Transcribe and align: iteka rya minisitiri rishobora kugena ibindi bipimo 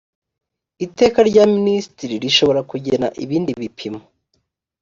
iteka 0.85 1.19
rya 1.29 1.43
minisitiri 1.55 2.13
rishobora 2.23 2.61
kugena 2.71 3.07
ibindi 3.23 3.51
bipimo 3.59 4.01